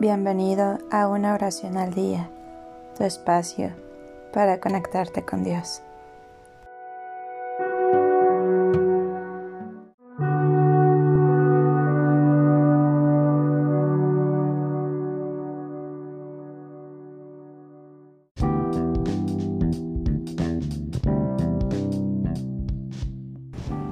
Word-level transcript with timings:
Bienvenido 0.00 0.78
a 0.90 1.08
una 1.08 1.34
oración 1.34 1.76
al 1.76 1.92
día, 1.92 2.30
tu 2.96 3.04
espacio 3.04 3.70
para 4.32 4.58
conectarte 4.58 5.26
con 5.26 5.44
Dios. 5.44 5.82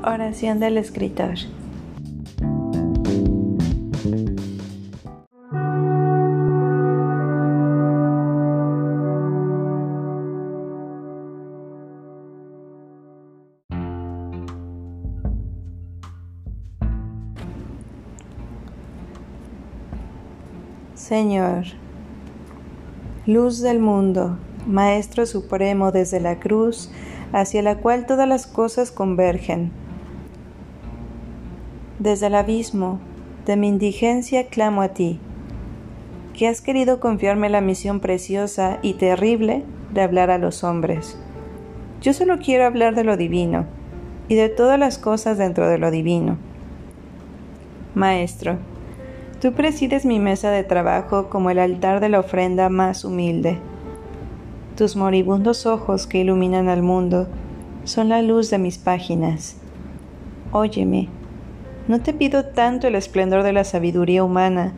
Oración 0.02 0.58
del 0.58 0.78
escritor. 0.78 1.34
Señor, 20.98 21.64
luz 23.24 23.60
del 23.60 23.78
mundo, 23.78 24.36
Maestro 24.66 25.26
Supremo 25.26 25.92
desde 25.92 26.18
la 26.18 26.40
cruz, 26.40 26.90
hacia 27.32 27.62
la 27.62 27.76
cual 27.76 28.04
todas 28.04 28.28
las 28.28 28.48
cosas 28.48 28.90
convergen. 28.90 29.70
Desde 32.00 32.26
el 32.26 32.34
abismo 32.34 32.98
de 33.46 33.56
mi 33.56 33.68
indigencia 33.68 34.48
clamo 34.48 34.82
a 34.82 34.88
ti, 34.88 35.20
que 36.34 36.48
has 36.48 36.60
querido 36.60 36.98
confiarme 36.98 37.48
la 37.48 37.60
misión 37.60 38.00
preciosa 38.00 38.80
y 38.82 38.94
terrible 38.94 39.62
de 39.94 40.02
hablar 40.02 40.32
a 40.32 40.38
los 40.38 40.64
hombres. 40.64 41.16
Yo 42.02 42.12
solo 42.12 42.38
quiero 42.38 42.66
hablar 42.66 42.96
de 42.96 43.04
lo 43.04 43.16
divino 43.16 43.66
y 44.26 44.34
de 44.34 44.48
todas 44.48 44.80
las 44.80 44.98
cosas 44.98 45.38
dentro 45.38 45.68
de 45.68 45.78
lo 45.78 45.92
divino. 45.92 46.38
Maestro, 47.94 48.58
Tú 49.40 49.52
presides 49.52 50.04
mi 50.04 50.18
mesa 50.18 50.50
de 50.50 50.64
trabajo 50.64 51.28
como 51.28 51.50
el 51.50 51.60
altar 51.60 52.00
de 52.00 52.08
la 52.08 52.18
ofrenda 52.18 52.68
más 52.70 53.04
humilde. 53.04 53.58
Tus 54.76 54.96
moribundos 54.96 55.64
ojos 55.64 56.08
que 56.08 56.18
iluminan 56.18 56.68
al 56.68 56.82
mundo 56.82 57.28
son 57.84 58.08
la 58.08 58.20
luz 58.20 58.50
de 58.50 58.58
mis 58.58 58.78
páginas. 58.78 59.56
Óyeme, 60.50 61.08
no 61.86 62.00
te 62.00 62.12
pido 62.12 62.46
tanto 62.46 62.88
el 62.88 62.96
esplendor 62.96 63.44
de 63.44 63.52
la 63.52 63.62
sabiduría 63.62 64.24
humana 64.24 64.72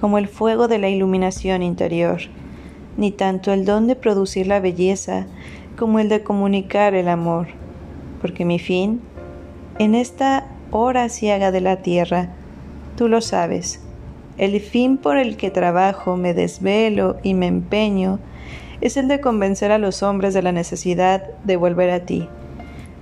como 0.00 0.18
el 0.18 0.28
fuego 0.28 0.68
de 0.68 0.78
la 0.78 0.88
iluminación 0.88 1.64
interior, 1.64 2.20
ni 2.96 3.10
tanto 3.10 3.52
el 3.52 3.64
don 3.64 3.88
de 3.88 3.96
producir 3.96 4.46
la 4.46 4.60
belleza 4.60 5.26
como 5.76 5.98
el 5.98 6.08
de 6.08 6.22
comunicar 6.22 6.94
el 6.94 7.08
amor, 7.08 7.48
porque 8.20 8.44
mi 8.44 8.60
fin, 8.60 9.00
en 9.80 9.96
esta 9.96 10.46
hora 10.70 11.08
ciega 11.08 11.50
de 11.50 11.60
la 11.60 11.82
tierra, 11.82 12.28
tú 12.96 13.08
lo 13.08 13.20
sabes, 13.20 13.85
el 14.38 14.60
fin 14.60 14.98
por 14.98 15.16
el 15.16 15.36
que 15.36 15.50
trabajo, 15.50 16.16
me 16.16 16.34
desvelo 16.34 17.16
y 17.22 17.34
me 17.34 17.46
empeño 17.46 18.18
es 18.80 18.96
el 18.96 19.08
de 19.08 19.20
convencer 19.20 19.72
a 19.72 19.78
los 19.78 20.02
hombres 20.02 20.34
de 20.34 20.42
la 20.42 20.52
necesidad 20.52 21.22
de 21.44 21.56
volver 21.56 21.90
a 21.90 22.00
ti, 22.00 22.28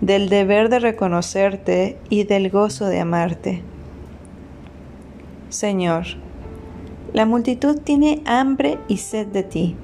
del 0.00 0.28
deber 0.28 0.68
de 0.68 0.78
reconocerte 0.78 1.98
y 2.08 2.24
del 2.24 2.50
gozo 2.50 2.86
de 2.86 3.00
amarte. 3.00 3.62
Señor, 5.48 6.04
la 7.12 7.26
multitud 7.26 7.80
tiene 7.82 8.22
hambre 8.24 8.78
y 8.86 8.98
sed 8.98 9.26
de 9.26 9.42
ti, 9.42 9.76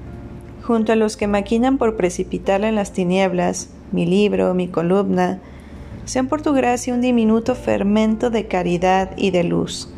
junto 0.63 0.93
a 0.93 0.95
los 0.95 1.17
que 1.17 1.27
maquinan 1.27 1.77
por 1.77 1.97
precipitarla 1.97 2.69
en 2.69 2.75
las 2.75 2.93
tinieblas, 2.93 3.69
mi 3.91 4.05
libro, 4.05 4.53
mi 4.53 4.69
columna, 4.69 5.39
sean 6.05 6.27
por 6.27 6.41
tu 6.41 6.53
gracia 6.53 6.93
un 6.93 7.01
diminuto 7.01 7.55
fermento 7.55 8.29
de 8.29 8.47
caridad 8.47 9.11
y 9.17 9.31
de 9.31 9.43
luz 9.43 9.89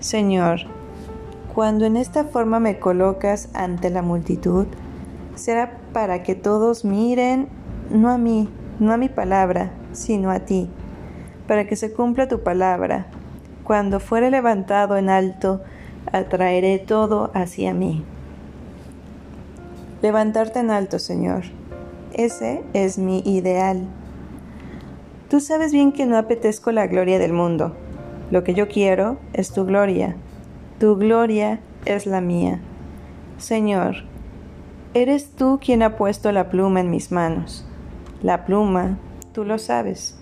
Señor, 0.00 0.62
cuando 1.54 1.84
en 1.84 1.96
esta 1.96 2.24
forma 2.24 2.60
me 2.60 2.78
colocas 2.78 3.48
ante 3.54 3.90
la 3.90 4.02
multitud, 4.02 4.66
será 5.34 5.78
para 5.92 6.22
que 6.22 6.34
todos 6.34 6.84
miren 6.84 7.48
no 7.90 8.10
a 8.10 8.18
mí, 8.18 8.48
no 8.78 8.92
a 8.92 8.96
mi 8.96 9.08
palabra, 9.08 9.70
sino 9.92 10.30
a 10.30 10.40
ti, 10.40 10.68
para 11.46 11.66
que 11.66 11.76
se 11.76 11.92
cumpla 11.92 12.28
tu 12.28 12.42
palabra. 12.42 13.06
Cuando 13.64 14.00
fuere 14.00 14.30
levantado 14.30 14.96
en 14.96 15.08
alto, 15.08 15.60
atraeré 16.12 16.78
todo 16.78 17.30
hacia 17.34 17.74
mí. 17.74 18.04
Levantarte 20.02 20.60
en 20.60 20.70
alto, 20.70 20.98
Señor. 20.98 21.42
Ese 22.12 22.62
es 22.72 22.98
mi 22.98 23.20
ideal. 23.20 23.86
Tú 25.28 25.40
sabes 25.40 25.72
bien 25.72 25.92
que 25.92 26.06
no 26.06 26.16
apetezco 26.16 26.72
la 26.72 26.86
gloria 26.86 27.18
del 27.18 27.32
mundo 27.32 27.74
lo 28.30 28.44
que 28.44 28.54
yo 28.54 28.68
quiero 28.68 29.16
es 29.32 29.52
tu 29.52 29.64
gloria. 29.64 30.16
Tu 30.80 30.96
gloria 30.96 31.60
es 31.84 32.06
la 32.06 32.22
mía. 32.22 32.58
Señor, 33.36 33.96
eres 34.94 35.32
tú 35.36 35.60
quien 35.62 35.82
ha 35.82 35.98
puesto 35.98 36.32
la 36.32 36.48
pluma 36.48 36.80
en 36.80 36.88
mis 36.88 37.12
manos. 37.12 37.66
La 38.22 38.46
pluma, 38.46 38.96
tú 39.34 39.44
lo 39.44 39.58
sabes, 39.58 40.18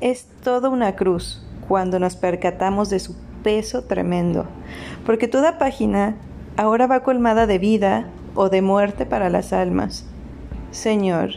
es 0.00 0.26
toda 0.42 0.70
una 0.70 0.96
cruz 0.96 1.46
cuando 1.68 1.98
nos 1.98 2.16
percatamos 2.16 2.88
de 2.88 2.98
su 2.98 3.14
peso 3.44 3.84
tremendo, 3.84 4.46
porque 5.04 5.28
toda 5.28 5.58
página 5.58 6.16
ahora 6.56 6.86
va 6.86 7.02
colmada 7.02 7.46
de 7.46 7.58
vida 7.58 8.08
o 8.34 8.48
de 8.48 8.62
muerte 8.62 9.04
para 9.04 9.28
las 9.28 9.52
almas. 9.52 10.06
Señor, 10.70 11.32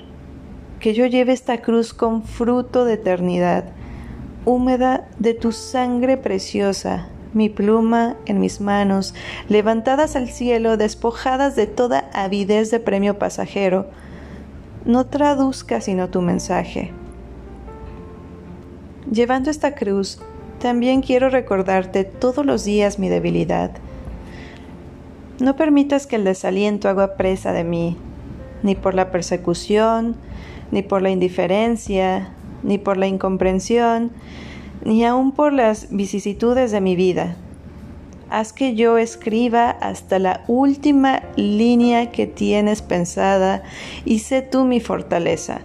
que 0.80 0.94
yo 0.94 1.06
lleve 1.06 1.34
esta 1.34 1.62
cruz 1.62 1.94
con 1.94 2.24
fruto 2.24 2.86
de 2.86 2.94
eternidad, 2.94 3.66
húmeda 4.46 5.10
de 5.20 5.34
tu 5.34 5.52
sangre 5.52 6.16
preciosa, 6.16 7.10
mi 7.34 7.50
pluma 7.50 8.16
en 8.26 8.40
mis 8.40 8.62
manos, 8.62 9.14
levantadas 9.50 10.16
al 10.16 10.30
cielo, 10.30 10.78
despojadas 10.78 11.56
de 11.56 11.68
toda 11.68 12.10
avidez 12.14 12.72
de 12.72 12.80
premio 12.80 13.18
pasajero, 13.18 13.88
no 14.86 15.06
traduzca 15.06 15.82
sino 15.82 16.10
tu 16.10 16.22
mensaje. 16.22 16.92
Llevando 19.12 19.50
esta 19.50 19.76
cruz, 19.76 20.20
también 20.60 21.02
quiero 21.02 21.30
recordarte 21.30 22.04
todos 22.04 22.46
los 22.46 22.64
días 22.64 23.00
mi 23.00 23.10
debilidad. 23.10 23.72
No 25.40 25.56
permitas 25.56 26.08
que 26.08 26.16
el 26.16 26.24
desaliento 26.24 26.88
haga 26.90 27.16
presa 27.16 27.52
de 27.52 27.64
mí, 27.64 27.98
ni 28.62 28.76
por 28.76 28.94
la 28.94 29.12
persecución, 29.12 30.16
ni 30.72 30.82
por 30.82 31.02
la 31.02 31.10
indiferencia, 31.10 32.30
ni 32.64 32.78
por 32.78 32.98
la 32.98 33.08
incomprensión, 33.08 34.12
ni 34.84 35.06
aun 35.06 35.32
por 35.32 35.54
las 35.54 35.88
vicisitudes 35.90 36.72
de 36.72 36.82
mi 36.82 36.96
vida. 36.96 37.36
Haz 38.30 38.52
que 38.52 38.76
yo 38.76 38.98
escriba 38.98 39.70
hasta 39.70 40.18
la 40.18 40.44
última 40.48 41.22
línea 41.36 42.12
que 42.12 42.26
tienes 42.26 42.82
pensada 42.82 43.64
y 44.06 44.20
sé 44.20 44.42
tú 44.42 44.66
mi 44.66 44.80
fortaleza. 44.80 45.62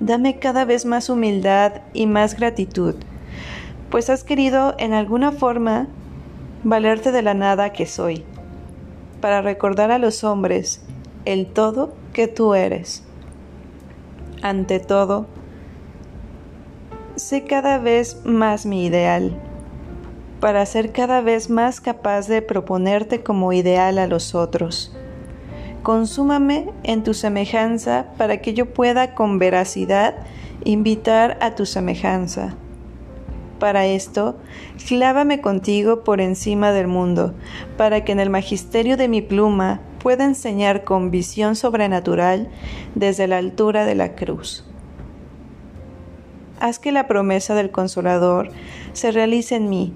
Dame 0.00 0.38
cada 0.38 0.64
vez 0.64 0.86
más 0.86 1.10
humildad 1.10 1.82
y 1.92 2.06
más 2.06 2.36
gratitud, 2.36 2.94
pues 3.90 4.10
has 4.10 4.24
querido 4.24 4.74
en 4.78 4.92
alguna 4.92 5.32
forma 5.32 5.86
valerte 6.64 7.12
de 7.12 7.22
la 7.22 7.34
nada 7.34 7.72
que 7.72 7.86
soy, 7.86 8.24
para 9.20 9.42
recordar 9.42 9.90
a 9.90 9.98
los 9.98 10.24
hombres 10.24 10.82
el 11.24 11.46
todo 11.46 11.94
que 12.12 12.26
tú 12.26 12.54
eres. 12.54 13.04
Ante 14.42 14.80
todo, 14.80 15.26
sé 17.24 17.44
cada 17.44 17.78
vez 17.78 18.18
más 18.26 18.66
mi 18.66 18.84
ideal, 18.84 19.32
para 20.40 20.66
ser 20.66 20.92
cada 20.92 21.22
vez 21.22 21.48
más 21.48 21.80
capaz 21.80 22.28
de 22.28 22.42
proponerte 22.42 23.22
como 23.22 23.54
ideal 23.54 23.96
a 23.96 24.06
los 24.06 24.34
otros. 24.34 24.94
Consúmame 25.82 26.68
en 26.82 27.02
tu 27.02 27.14
semejanza 27.14 28.08
para 28.18 28.42
que 28.42 28.52
yo 28.52 28.74
pueda 28.74 29.14
con 29.14 29.38
veracidad 29.38 30.16
invitar 30.64 31.38
a 31.40 31.54
tu 31.54 31.64
semejanza. 31.64 32.56
Para 33.58 33.86
esto, 33.86 34.36
clávame 34.86 35.40
contigo 35.40 36.04
por 36.04 36.20
encima 36.20 36.72
del 36.72 36.88
mundo, 36.88 37.32
para 37.78 38.04
que 38.04 38.12
en 38.12 38.20
el 38.20 38.28
magisterio 38.28 38.98
de 38.98 39.08
mi 39.08 39.22
pluma 39.22 39.80
pueda 39.98 40.26
enseñar 40.26 40.84
con 40.84 41.10
visión 41.10 41.56
sobrenatural 41.56 42.50
desde 42.94 43.26
la 43.28 43.38
altura 43.38 43.86
de 43.86 43.94
la 43.94 44.14
cruz 44.14 44.66
haz 46.60 46.78
que 46.78 46.92
la 46.92 47.06
promesa 47.06 47.54
del 47.54 47.70
consolador 47.70 48.50
se 48.92 49.10
realice 49.10 49.56
en 49.56 49.68
mí. 49.68 49.92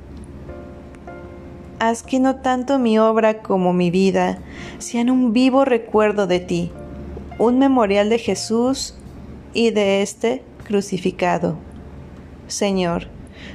Haz 1.78 2.02
que 2.02 2.18
no 2.18 2.36
tanto 2.36 2.78
mi 2.78 2.98
obra 2.98 3.38
como 3.42 3.72
mi 3.72 3.90
vida 3.90 4.38
sean 4.78 5.10
un 5.10 5.32
vivo 5.32 5.64
recuerdo 5.64 6.26
de 6.26 6.40
ti, 6.40 6.72
un 7.38 7.58
memorial 7.58 8.08
de 8.08 8.18
Jesús 8.18 8.96
y 9.54 9.70
de 9.70 10.02
este 10.02 10.42
crucificado. 10.66 11.56
Señor, 12.48 13.06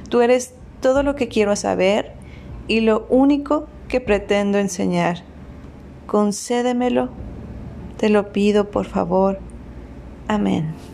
tú 0.08 0.20
eres 0.20 0.54
todo 0.80 1.02
lo 1.02 1.16
que 1.16 1.28
quiero 1.28 1.54
saber 1.56 2.12
y 2.66 2.80
lo 2.80 3.06
único 3.10 3.66
que 3.88 4.00
pretendo 4.00 4.58
enseñar. 4.58 5.22
Concédemelo, 6.06 7.10
te 7.98 8.08
lo 8.08 8.32
pido 8.32 8.70
por 8.70 8.86
favor. 8.86 9.38
Amén. 10.28 10.93